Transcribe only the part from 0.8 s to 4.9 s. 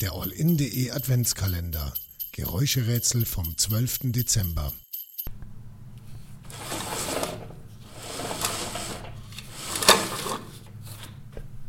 Adventskalender. Geräuscherätsel vom 12. Dezember.